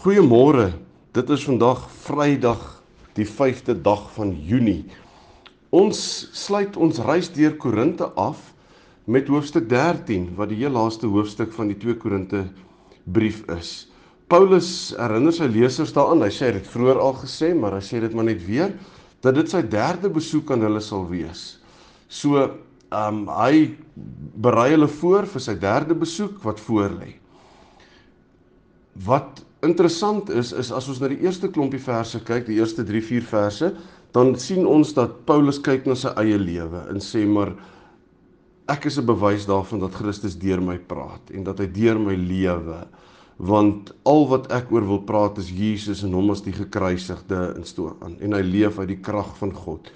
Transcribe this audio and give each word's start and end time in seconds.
Goeiemôre. 0.00 0.70
Dit 1.12 1.28
is 1.28 1.42
vandag 1.44 1.82
Vrydag, 1.92 2.60
die 3.12 3.26
5de 3.28 3.74
dag 3.84 4.06
van 4.14 4.30
Junie. 4.32 4.86
Ons 5.76 5.98
sluit 6.32 6.78
ons 6.80 7.00
reis 7.04 7.28
deur 7.34 7.52
Korinte 7.60 8.08
af 8.16 8.38
met 9.04 9.28
hoofstuk 9.28 9.66
13 9.68 10.30
wat 10.38 10.48
die 10.54 10.62
heel 10.62 10.72
laaste 10.72 11.04
hoofstuk 11.04 11.52
van 11.52 11.68
die 11.68 11.76
2 11.82 11.98
Korinte 12.00 12.40
brief 13.04 13.42
is. 13.52 13.90
Paulus 14.32 14.70
herinner 14.96 15.36
sy 15.36 15.50
lesers 15.52 15.92
daaraan. 15.92 16.24
Hy 16.24 16.32
sê 16.32 16.48
dit 16.56 16.72
vroeër 16.72 17.02
al 17.04 17.20
gesê, 17.20 17.52
maar 17.52 17.76
hy 17.76 17.82
sê 17.84 18.00
dit 18.00 18.16
maar 18.16 18.30
net 18.30 18.40
weer 18.48 18.72
dat 19.20 19.36
dit 19.36 19.52
sy 19.52 19.60
derde 19.68 20.08
besoek 20.16 20.54
aan 20.56 20.64
hulle 20.64 20.80
sal 20.80 21.04
wees. 21.12 21.44
So, 22.08 22.40
ehm 22.88 23.20
um, 23.20 23.28
hy 23.36 23.76
berei 24.48 24.70
hulle 24.78 24.88
voor 24.96 25.28
vir 25.28 25.46
sy 25.50 25.58
derde 25.60 25.92
besoek 25.92 26.40
wat 26.48 26.64
voorlê. 26.70 27.12
Wat 29.04 29.44
interessant 29.62 30.30
is 30.30 30.52
is 30.52 30.72
as 30.72 30.88
ons 30.88 31.00
na 31.00 31.08
die 31.08 31.20
eerste 31.24 31.50
klompie 31.52 31.80
verse 31.82 32.20
kyk, 32.24 32.46
die 32.46 32.60
eerste 32.60 32.84
3-4 32.86 33.26
verse, 33.28 33.72
dan 34.12 34.34
sien 34.38 34.66
ons 34.66 34.94
dat 34.96 35.20
Paulus 35.28 35.60
kyk 35.62 35.86
na 35.86 35.94
sy 35.94 36.12
eie 36.20 36.38
lewe 36.40 36.86
en 36.90 37.02
sê 37.04 37.26
maar 37.28 37.52
ek 38.70 38.86
is 38.86 38.98
'n 38.98 39.06
bewys 39.06 39.46
daarvan 39.46 39.80
dat 39.80 39.94
Christus 39.94 40.38
deur 40.38 40.60
my 40.60 40.78
praat 40.78 41.30
en 41.34 41.44
dat 41.44 41.58
hy 41.58 41.66
deur 41.66 41.98
my 41.98 42.14
lewe 42.14 42.86
want 43.38 43.92
al 44.04 44.26
wat 44.28 44.50
ek 44.52 44.70
oor 44.72 44.84
wil 44.84 45.00
praat 45.00 45.38
is 45.38 45.50
Jesus 45.50 46.02
en 46.04 46.12
hom 46.12 46.30
as 46.30 46.42
die 46.42 46.52
gekruisigde 46.52 47.54
instoor 47.56 47.96
aan 48.00 48.16
en 48.20 48.32
hy 48.32 48.42
leef 48.42 48.78
uit 48.78 48.88
die 48.88 49.00
krag 49.00 49.36
van 49.38 49.52
God. 49.52 49.90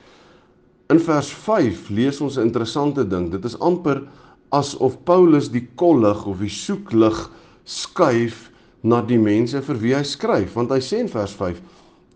In 0.88 1.00
vers 1.00 1.28
5 1.28 1.90
lees 1.90 2.20
ons 2.20 2.36
'n 2.38 2.46
interessante 2.48 3.04
ding. 3.04 3.30
Dit 3.30 3.44
is 3.44 3.58
amper 3.60 4.02
asof 4.50 4.96
Paulus 5.04 5.50
die 5.50 5.68
kollig 5.76 6.26
of 6.26 6.38
die 6.38 6.48
soeklig 6.48 7.30
skuif 7.64 8.50
na 8.84 9.00
die 9.00 9.18
mense 9.18 9.62
vir 9.64 9.80
wie 9.80 9.94
hy 9.96 10.02
skryf 10.04 10.58
want 10.58 10.72
hy 10.74 10.80
sê 10.84 11.00
in 11.00 11.08
vers 11.08 11.32
5 11.40 11.60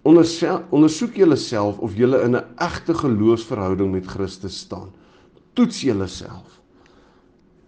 ondersoek 0.09 1.17
julleself 1.21 1.81
of 1.85 1.97
julle 1.97 2.21
in 2.25 2.37
'n 2.37 2.45
egte 2.57 2.95
geloofsverhouding 2.95 3.93
met 3.93 4.07
Christus 4.07 4.59
staan. 4.59 4.89
Toets 5.55 5.81
julleself. 5.81 6.61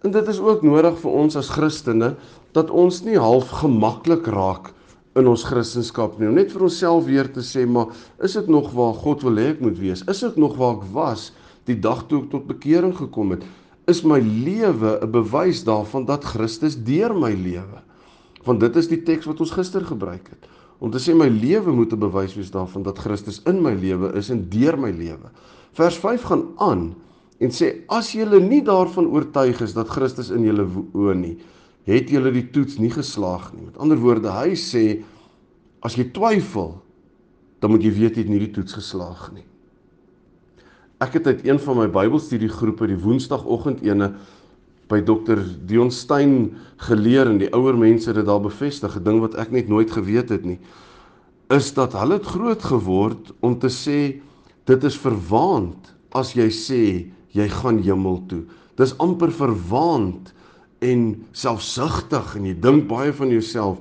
En 0.01 0.11
dit 0.11 0.27
is 0.27 0.39
ook 0.39 0.61
nodig 0.61 0.99
vir 0.99 1.11
ons 1.11 1.35
as 1.35 1.49
Christene 1.49 2.15
dat 2.53 2.69
ons 2.69 3.03
nie 3.03 3.17
half 3.17 3.49
gemaklik 3.49 4.25
raak 4.27 4.73
in 5.15 5.27
ons 5.27 5.43
kristendom 5.43 6.19
nie. 6.19 6.27
Om 6.27 6.33
net 6.33 6.51
vir 6.51 6.61
onsself 6.61 7.05
weer 7.05 7.31
te 7.31 7.43
sê 7.43 7.67
maar 7.67 7.87
is 8.23 8.35
ek 8.35 8.47
nog 8.47 8.71
waar 8.71 8.93
God 8.93 9.21
wil 9.23 9.35
hê 9.35 9.51
ek 9.51 9.61
moet 9.61 9.77
wees? 9.77 10.03
Is 10.07 10.23
ek 10.23 10.37
nog 10.37 10.57
waar 10.57 10.79
ek 10.79 10.87
was 10.93 11.31
die 11.65 11.79
dag 11.79 12.07
toe 12.07 12.23
ek 12.23 12.31
tot 12.31 12.47
bekering 12.47 12.95
gekom 12.97 13.31
het? 13.31 13.43
Is 13.87 14.03
my 14.03 14.19
lewe 14.19 14.99
'n 15.01 15.11
bewys 15.11 15.63
daarvan 15.63 16.05
dat 16.05 16.23
Christus 16.23 16.75
deur 16.75 17.13
my 17.13 17.33
lewe 17.33 17.90
Want 18.45 18.59
dit 18.59 18.75
is 18.75 18.89
die 18.89 19.01
teks 19.05 19.27
wat 19.29 19.39
ons 19.43 19.53
gister 19.53 19.85
gebruik 19.85 20.31
het. 20.33 20.49
Om 20.81 20.89
te 20.91 20.97
sê 20.97 21.13
my 21.13 21.27
lewe 21.29 21.71
moet 21.71 21.93
'n 21.93 21.99
bewys 21.99 22.33
wees 22.35 22.51
daarvan 22.51 22.83
dat 22.83 22.99
Christus 22.99 23.41
in 23.45 23.61
my 23.61 23.73
lewe 23.73 24.13
is 24.17 24.29
en 24.29 24.49
deur 24.49 24.77
my 24.77 24.89
lewe. 24.89 25.29
Vers 25.73 25.97
5 25.97 26.21
gaan 26.21 26.45
aan 26.57 26.95
en 27.39 27.49
sê 27.49 27.85
as 27.87 28.11
julle 28.11 28.39
nie 28.39 28.61
daarvan 28.61 29.07
oortuig 29.07 29.61
is 29.61 29.73
dat 29.73 29.89
Christus 29.89 30.29
in 30.29 30.43
julle 30.43 30.65
woon 30.93 31.21
nie, 31.21 31.37
het 31.83 32.09
julle 32.09 32.31
die 32.31 32.49
toets 32.49 32.77
nie 32.77 32.91
geslaag 32.91 33.53
nie. 33.53 33.65
Met 33.65 33.77
ander 33.77 33.97
woorde, 33.97 34.29
hy 34.29 34.53
sê 34.53 35.03
as 35.81 35.95
jy 35.95 36.11
twyfel, 36.13 36.81
dan 37.59 37.71
moet 37.71 37.83
jy 37.83 37.91
weet 37.91 38.15
jy 38.15 38.25
het 38.25 38.29
nie 38.29 38.39
die 38.39 38.53
toets 38.53 38.73
geslaag 38.73 39.31
nie. 39.33 39.45
Ek 41.01 41.17
het 41.17 41.27
uit 41.27 41.45
een 41.47 41.59
van 41.59 41.77
my 41.77 41.87
Bybelstudiegroepe 41.89 42.87
die 42.87 42.99
Woensdagoggend 43.01 43.81
ene 43.81 44.11
by 44.91 44.99
dokter 45.07 45.39
Dion 45.67 45.91
Stein 45.91 46.51
geleer 46.87 47.29
en 47.31 47.39
die 47.39 47.51
ouer 47.55 47.77
mense 47.79 48.13
dit 48.13 48.27
daar 48.27 48.41
bevestig, 48.43 48.97
'n 48.97 49.03
ding 49.03 49.19
wat 49.23 49.35
ek 49.35 49.51
net 49.51 49.69
nooit 49.69 49.91
geweet 49.91 50.29
het 50.29 50.45
nie, 50.45 50.59
is 51.49 51.73
dat 51.73 51.93
hulle 51.93 52.19
het 52.19 52.25
groot 52.25 52.63
geword 52.63 53.31
om 53.41 53.57
te 53.59 53.67
sê 53.67 54.21
dit 54.65 54.83
is 54.83 54.97
verwaand 54.97 55.93
as 56.13 56.33
jy 56.33 56.49
sê 56.49 56.83
jy 57.31 57.47
gaan 57.47 57.79
hemel 57.79 58.21
toe. 58.27 58.43
Dis 58.77 58.95
amper 58.97 59.31
verwaand 59.31 60.33
en 60.81 61.25
selfsugtig 61.31 62.35
en 62.35 62.45
jy 62.45 62.55
dink 62.59 62.87
baie 62.87 63.13
van 63.13 63.29
jouself 63.29 63.77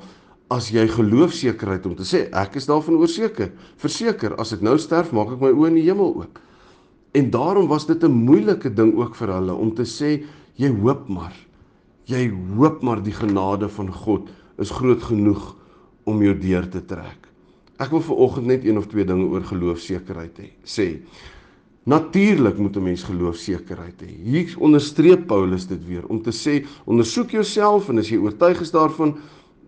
as 0.51 0.71
jy 0.75 0.87
geloofsekerheid 0.91 1.87
om 1.87 1.95
te 1.95 2.07
sê 2.07 2.27
ek 2.35 2.57
is 2.59 2.67
daarvan 2.67 2.99
oorseker. 2.99 3.53
Verseker, 3.79 4.35
as 4.41 4.53
ek 4.53 4.63
nou 4.67 4.77
sterf, 4.79 5.13
maak 5.15 5.37
ek 5.37 5.41
my 5.41 5.53
oë 5.55 5.71
in 5.71 5.79
die 5.79 5.87
hemel 5.87 6.15
oop. 6.25 6.41
En 7.15 7.31
daarom 7.31 7.69
was 7.71 7.87
dit 7.87 8.03
'n 8.05 8.11
moeilike 8.11 8.71
ding 8.75 8.95
ook 8.95 9.15
vir 9.15 9.29
hulle 9.29 9.55
om 9.55 9.75
te 9.75 9.83
sê 9.83 10.25
Jy 10.57 10.71
hoop 10.81 11.09
maar. 11.09 11.35
Jy 12.11 12.31
hoop 12.57 12.83
maar 12.83 13.03
die 13.03 13.15
genade 13.15 13.69
van 13.69 13.93
God 13.93 14.31
is 14.59 14.71
groot 14.71 15.03
genoeg 15.03 15.57
om 16.05 16.23
jou 16.23 16.35
deur 16.39 16.69
te 16.69 16.83
trek. 16.85 17.29
Ek 17.81 17.93
wil 17.95 18.03
viroggend 18.05 18.47
net 18.47 18.65
een 18.65 18.79
of 18.79 18.89
twee 18.91 19.05
dinge 19.05 19.29
oor 19.31 19.45
geloofsekerheid 19.47 20.41
hê. 20.43 20.51
Sê 20.65 20.89
Natuurlik 21.89 22.59
moet 22.59 22.77
'n 22.77 22.83
mens 22.83 23.03
geloofsekerheid 23.03 24.03
hê. 24.03 24.11
Hier 24.23 24.55
onderstreep 24.59 25.27
Paulus 25.27 25.67
dit 25.67 25.87
weer 25.87 26.07
om 26.07 26.23
te 26.23 26.31
sê 26.31 26.67
ondersoek 26.85 27.31
jouself 27.31 27.89
en 27.89 27.99
as 27.99 28.09
jy 28.09 28.19
oortuig 28.19 28.61
is 28.61 28.71
daarvan 28.71 29.17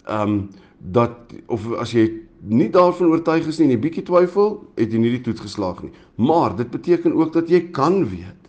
ehm 0.04 0.28
um, 0.28 0.48
dat 0.78 1.16
of 1.46 1.72
as 1.72 1.92
jy 1.92 2.12
nie 2.42 2.70
daarvan 2.70 3.08
oortuig 3.08 3.46
is 3.46 3.58
nie 3.58 3.66
en 3.66 3.72
jy 3.72 3.78
bietjie 3.78 4.02
twyfel, 4.02 4.56
het 4.76 4.92
jy 4.92 4.98
nie 4.98 5.10
die 5.10 5.20
toets 5.20 5.40
geslaag 5.40 5.82
nie. 5.82 5.92
Maar 6.14 6.56
dit 6.56 6.70
beteken 6.70 7.14
ook 7.14 7.32
dat 7.32 7.48
jy 7.48 7.70
kan 7.70 8.08
weet 8.08 8.41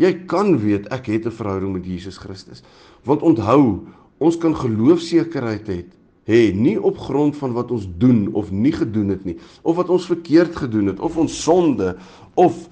Jy 0.00 0.12
kan 0.26 0.56
weet 0.58 0.88
ek 0.88 1.06
het 1.06 1.26
'n 1.26 1.30
verhouding 1.30 1.72
met 1.72 1.86
Jesus 1.86 2.16
Christus. 2.16 2.62
Want 3.04 3.22
onthou, 3.22 3.86
ons 4.18 4.38
kan 4.38 4.54
geloofsekerheid 4.56 5.66
hê 5.68 5.84
hê 6.24 6.52
nie 6.54 6.78
op 6.78 6.98
grond 6.98 7.36
van 7.36 7.52
wat 7.52 7.70
ons 7.74 7.88
doen 7.98 8.28
of 8.38 8.50
nie 8.50 8.72
gedoen 8.72 9.08
het 9.08 9.24
nie 9.26 9.38
of 9.62 9.76
wat 9.76 9.90
ons 9.90 10.06
verkeerd 10.06 10.54
gedoen 10.56 10.92
het 10.92 11.00
of 11.02 11.16
ons 11.18 11.42
sonde 11.42 11.96
of 12.38 12.68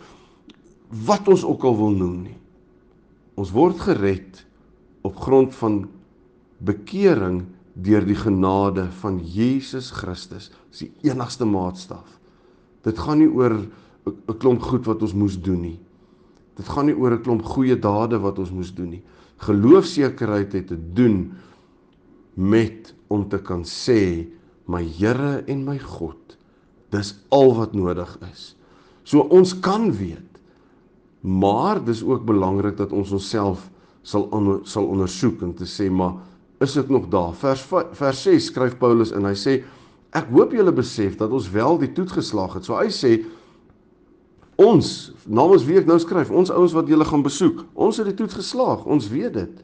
wat 1.07 1.29
ons 1.29 1.45
ook 1.45 1.65
al 1.65 1.77
wil 1.77 1.91
noem 1.95 2.23
nie. 2.23 2.37
Ons 3.39 3.53
word 3.55 3.79
gered 3.81 4.45
op 5.07 5.17
grond 5.17 5.55
van 5.55 5.85
bekering 6.59 7.45
deur 7.75 8.05
die 8.05 8.19
genade 8.19 8.89
van 9.01 9.21
Jesus 9.23 9.91
Christus. 9.95 10.51
Dis 10.71 10.85
die 10.85 11.11
enigste 11.11 11.47
maatstaf. 11.49 12.19
Dit 12.85 12.99
gaan 12.99 13.19
nie 13.19 13.31
oor 13.31 13.55
'n 14.07 14.39
klomp 14.39 14.63
goed 14.63 14.87
wat 14.87 15.03
ons 15.03 15.15
moes 15.15 15.41
doen 15.41 15.61
nie. 15.61 15.79
Dit 16.61 16.69
gaan 16.69 16.91
nie 16.91 16.97
oor 16.97 17.17
'n 17.17 17.23
klomp 17.25 17.43
goeie 17.43 17.79
dade 17.79 18.19
wat 18.21 18.39
ons 18.39 18.53
moes 18.53 18.75
doen 18.75 18.91
nie. 18.91 19.03
Geloofsekerheid 19.41 20.53
het 20.53 20.67
te 20.67 20.77
doen 20.77 21.33
met 22.35 22.95
om 23.09 23.29
te 23.29 23.39
kan 23.39 23.65
sê 23.65 24.29
my 24.67 24.85
Here 24.85 25.43
en 25.47 25.65
my 25.65 25.79
God. 25.79 26.37
Dis 26.91 27.15
al 27.31 27.55
wat 27.57 27.73
nodig 27.73 28.19
is. 28.33 28.57
So 29.05 29.21
ons 29.21 29.55
kan 29.61 29.91
weet. 29.93 30.41
Maar 31.21 31.85
dis 31.85 32.03
ook 32.03 32.25
belangrik 32.25 32.77
dat 32.77 32.93
ons 32.93 33.11
onsself 33.11 33.71
sal 34.03 34.29
on, 34.33 34.61
sal 34.65 34.87
ondersoek 34.87 35.43
en 35.43 35.55
te 35.55 35.67
sê 35.69 35.91
maar 35.91 36.15
is 36.61 36.77
ek 36.77 36.89
nog 36.89 37.09
daar? 37.09 37.35
Vers 37.35 37.65
vers 37.93 38.23
6 38.23 38.51
skryf 38.51 38.79
Paulus 38.79 39.13
en 39.13 39.25
hy 39.25 39.35
sê 39.37 39.63
ek 40.17 40.29
hoop 40.33 40.53
julle 40.53 40.73
besef 40.73 41.17
dat 41.17 41.33
ons 41.33 41.51
wel 41.51 41.79
die 41.79 41.93
toets 41.93 42.13
geslaag 42.13 42.59
het. 42.59 42.65
So 42.65 42.77
hy 42.77 42.89
sê 42.93 43.21
Ons, 44.61 45.13
namens 45.25 45.65
wie 45.65 45.79
ek 45.81 45.89
nou 45.89 45.97
skryf, 46.03 46.29
ons 46.29 46.53
ouens 46.53 46.75
wat 46.77 46.89
julle 46.91 47.07
gaan 47.09 47.25
besoek, 47.25 47.63
ons 47.73 47.97
het 48.01 48.11
die 48.11 48.17
toets 48.19 48.37
geslaag, 48.43 48.85
ons 48.85 49.09
weet 49.09 49.33
dit. 49.39 49.63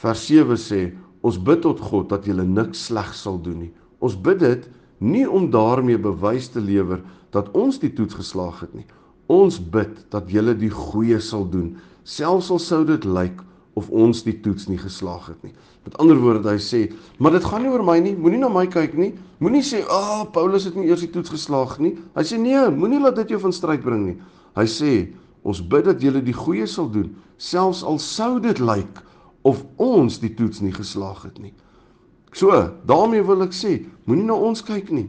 Vers 0.00 0.22
7 0.28 0.58
sê, 0.60 0.82
ons 1.26 1.38
bid 1.48 1.64
tot 1.64 1.80
God 1.82 2.08
dat 2.12 2.28
julle 2.28 2.46
niks 2.46 2.86
sleg 2.88 3.10
sal 3.16 3.40
doen 3.42 3.64
nie. 3.66 3.72
Ons 3.98 4.14
bid 4.14 4.38
dit 4.40 4.68
nie 5.02 5.26
om 5.26 5.48
daarmee 5.50 5.98
bewys 6.00 6.48
te 6.54 6.62
lewer 6.62 7.02
dat 7.34 7.50
ons 7.56 7.80
die 7.82 7.90
toets 7.96 8.20
geslaag 8.20 8.62
het 8.64 8.72
nie. 8.76 8.86
Ons 9.30 9.58
bid 9.58 9.98
dat 10.14 10.30
julle 10.30 10.54
die 10.58 10.70
goeie 10.72 11.18
sal 11.22 11.44
doen, 11.50 11.74
selfs 12.04 12.50
al 12.54 12.62
sou 12.62 12.84
dit 12.86 13.04
lyk 13.04 13.42
of 13.74 13.90
ons 13.90 14.22
die 14.26 14.40
toets 14.40 14.66
nie 14.68 14.78
geslaag 14.78 15.26
het 15.26 15.42
nie. 15.42 15.52
Met 15.84 15.96
ander 16.02 16.18
woorde, 16.18 16.48
hy 16.50 16.58
sê, 16.58 16.80
maar 17.18 17.32
dit 17.32 17.44
gaan 17.44 17.62
nie 17.62 17.70
oor 17.70 17.84
my 17.84 17.98
nie, 18.00 18.16
moenie 18.16 18.40
na 18.40 18.48
my 18.48 18.66
kyk 18.66 18.96
nie. 18.98 19.14
Moenie 19.38 19.62
sê, 19.62 19.82
"Ag, 19.82 20.26
oh, 20.26 20.30
Paulus 20.32 20.64
het 20.64 20.74
nie 20.74 20.88
eers 20.88 21.00
die 21.00 21.10
toets 21.10 21.30
geslaag 21.30 21.78
nie." 21.78 21.96
Hy 22.14 22.22
sê, 22.22 22.38
"Nee, 22.38 22.70
moenie 22.70 23.00
laat 23.00 23.16
dit 23.16 23.28
jou 23.28 23.40
van 23.40 23.52
stryd 23.52 23.82
bring 23.82 24.06
nie." 24.06 24.16
Hy 24.56 24.64
sê, 24.64 25.12
"Ons 25.42 25.60
bid 25.60 25.84
dat 25.84 26.02
jy 26.02 26.20
die 26.20 26.32
goeie 26.32 26.66
sal 26.66 26.90
doen, 26.90 27.16
selfs 27.38 27.82
al 27.82 27.98
sou 27.98 28.40
dit 28.40 28.58
lyk 28.58 29.02
of 29.42 29.64
ons 29.80 30.18
die 30.20 30.32
toets 30.36 30.60
nie 30.60 30.72
geslaag 30.74 31.24
het 31.24 31.38
nie. 31.40 31.52
So, 32.36 32.52
daarmee 32.86 33.24
wil 33.26 33.42
ek 33.46 33.54
sê, 33.56 33.80
moenie 34.06 34.26
na 34.28 34.36
ons 34.36 34.62
kyk 34.62 34.92
nie. 34.94 35.08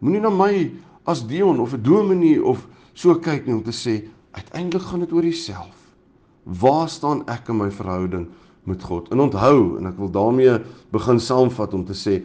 Moenie 0.00 0.22
na 0.22 0.30
my 0.30 0.70
as 1.06 1.24
Dion 1.26 1.60
of 1.60 1.74
'n 1.74 1.82
dominee 1.82 2.42
of 2.42 2.66
so 2.94 3.14
kyk 3.14 3.46
nie 3.46 3.54
om 3.54 3.62
te 3.62 3.72
sê 3.72 4.08
uiteindelik 4.32 4.86
gaan 4.86 5.00
dit 5.00 5.12
oor 5.12 5.22
jouself. 5.22 5.85
Waar 6.46 6.88
staan 6.88 7.24
ek 7.26 7.50
in 7.50 7.58
my 7.58 7.70
verhouding 7.74 8.28
met 8.70 8.82
God? 8.86 9.10
En 9.10 9.24
onthou, 9.26 9.76
en 9.80 9.90
ek 9.90 9.98
wil 9.98 10.10
daarmee 10.14 10.60
begin 10.94 11.18
saamvat 11.20 11.74
om 11.74 11.84
te 11.86 11.96
sê 11.96 12.20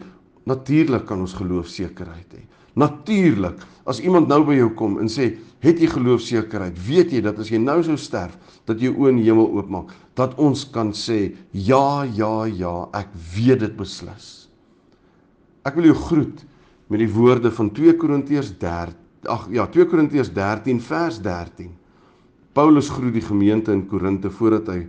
natuurlik 0.46 1.06
kan 1.06 1.20
ons 1.22 1.34
geloofsekerheid 1.38 2.36
hê. 2.38 2.42
Natuurlik, 2.78 3.58
as 3.84 4.00
iemand 4.00 4.30
nou 4.30 4.40
by 4.46 4.54
jou 4.56 4.70
kom 4.78 4.98
en 4.98 5.10
sê, 5.10 5.36
"Het 5.60 5.78
jy 5.78 5.86
geloofsekerheid?" 5.86 6.78
Weet 6.86 7.12
jy 7.12 7.20
dat 7.20 7.38
as 7.38 7.50
jy 7.50 7.58
nou 7.58 7.82
sou 7.82 7.96
sterf, 7.96 8.38
dat 8.64 8.80
jy 8.80 8.88
oë 8.88 9.08
in 9.08 9.16
die 9.16 9.30
hemel 9.30 9.50
oopmaak, 9.50 9.90
dat 10.14 10.38
ons 10.38 10.64
kan 10.64 10.92
sê, 10.92 11.34
"Ja, 11.52 12.02
ja, 12.04 12.44
ja, 12.44 12.88
ek 12.94 13.08
weet 13.36 13.60
dit 13.60 13.76
beslis." 13.76 14.48
Ek 15.64 15.74
wil 15.74 15.84
jou 15.84 15.94
groet 15.94 16.44
met 16.88 16.98
die 16.98 17.12
woorde 17.12 17.50
van 17.50 17.70
2 17.70 17.96
Korintiërs 17.96 18.58
13. 18.58 18.94
Ag 19.28 19.48
ja, 19.50 19.66
2 19.66 19.86
Korintiërs 19.86 20.32
13 20.32 20.80
vers 20.80 21.20
13. 21.22 21.70
Paulus 22.52 22.90
groet 22.92 23.14
die 23.16 23.24
gemeente 23.24 23.72
in 23.72 23.86
Korinte 23.88 24.30
voordat 24.30 24.68
hy 24.68 24.80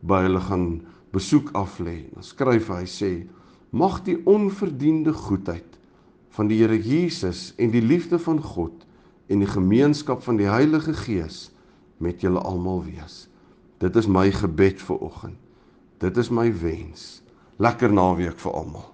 by 0.00 0.22
hulle 0.24 0.40
gaan 0.40 0.68
besoek 1.12 1.50
aflê. 1.52 2.08
Dan 2.14 2.24
skryf 2.24 2.70
hy 2.72 2.84
sê: 2.88 3.12
"Mag 3.70 4.02
die 4.04 4.16
onverdiende 4.24 5.12
goedheid 5.12 5.78
van 6.30 6.48
die 6.48 6.62
Here 6.62 6.78
Jesus 6.80 7.52
en 7.58 7.70
die 7.70 7.82
liefde 7.82 8.18
van 8.18 8.40
God 8.42 8.86
en 9.28 9.38
die 9.38 9.50
gemeenskap 9.50 10.22
van 10.22 10.36
die 10.36 10.48
Heilige 10.48 10.94
Gees 10.94 11.50
met 11.98 12.20
julle 12.20 12.40
almal 12.40 12.84
wees. 12.84 13.28
Dit 13.78 13.96
is 13.96 14.08
my 14.08 14.30
gebed 14.32 14.80
vir 14.80 14.98
oggend. 14.98 15.38
Dit 15.98 16.16
is 16.16 16.30
my 16.30 16.48
wens. 16.60 17.22
Lekker 17.56 17.92
naweek 17.92 18.38
vir 18.38 18.52
almal. 18.52 18.93